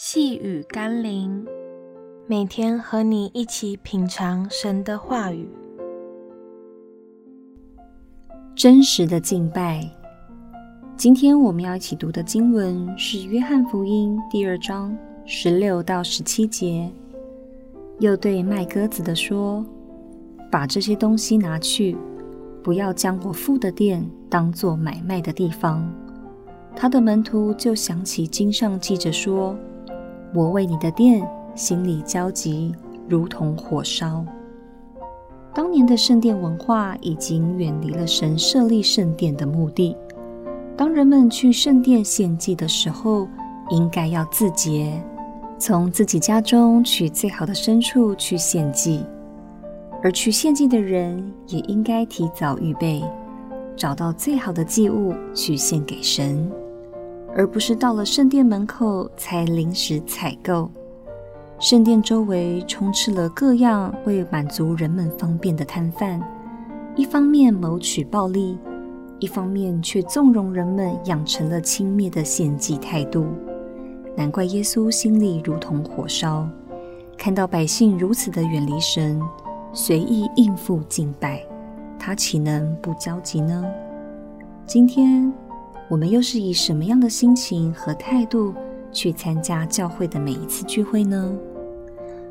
[0.00, 1.44] 细雨甘霖，
[2.28, 5.48] 每天和你一起品尝神的话语，
[8.54, 9.84] 真实的敬拜。
[10.96, 16.88] 今天我们要一起读的经文是《约翰福音》第二章十六到十七节。
[17.98, 19.66] 又对卖鸽子的说
[20.48, 21.96] ：“把这些东西拿去，
[22.62, 25.92] 不要将我父的店当做买卖的地方。”
[26.76, 29.58] 他的门徒就想起经上记着说。
[30.34, 32.74] 我为你的殿心里焦急，
[33.08, 34.24] 如同火烧。
[35.54, 39.96] 当年的圣殿文化已经远离了神设立圣殿的目的。
[40.76, 43.26] 当人们去圣殿献祭的时候，
[43.70, 45.02] 应该要自洁，
[45.58, 49.04] 从自己家中取最好的牲畜去献祭。
[50.00, 53.02] 而去献祭的人也应该提早预备，
[53.74, 56.48] 找到最好的祭物去献给神。
[57.36, 60.70] 而不是到了圣殿门口才临时采购。
[61.60, 66.20] 圣殿周围充斥了各样为满足人们方便的摊贩，
[66.94, 68.56] 一方面谋取暴利，
[69.18, 73.26] 一方面却纵容人们养成了轻蔑的献祭态度。
[74.16, 76.48] 难怪耶稣心里如同火烧，
[77.16, 79.20] 看到百姓如此的远离神，
[79.72, 81.44] 随意应付敬拜，
[81.98, 83.64] 他岂能不焦急呢？
[84.64, 85.32] 今天。
[85.88, 88.54] 我们又是以什么样的心情和态度
[88.92, 91.34] 去参加教会的每一次聚会呢？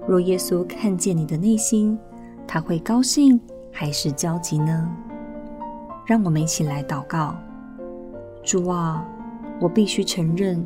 [0.07, 1.97] 若耶稣看见你的内心，
[2.47, 3.39] 他会高兴
[3.71, 4.87] 还是焦急呢？
[6.05, 7.35] 让我们一起来祷告。
[8.43, 9.03] 主啊，
[9.59, 10.63] 我必须承认，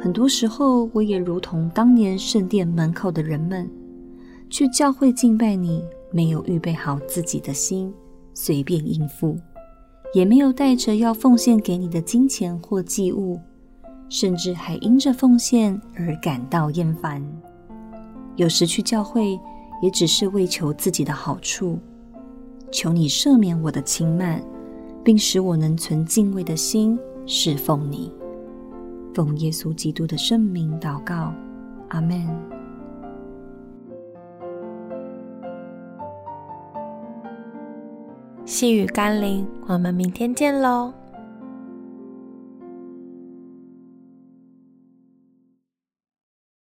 [0.00, 3.70] 很多时候我也如同当年圣殿门口的人们，
[4.50, 7.94] 去教会敬拜你，没有预备好自己的心，
[8.34, 9.36] 随便应付。
[10.12, 13.38] 也没有带着要奉献给你的金钱或祭物，
[14.08, 17.24] 甚至还因着奉献而感到厌烦。
[18.36, 19.38] 有时去教会
[19.82, 21.78] 也只是为求自己的好处。
[22.72, 24.42] 求你赦免我的轻慢，
[25.04, 28.12] 并使我能存敬畏的心侍奉你。
[29.12, 31.32] 奉耶稣基督的圣名祷告，
[31.88, 32.59] 阿门。
[38.50, 40.92] 细雨甘霖，我们明天见喽。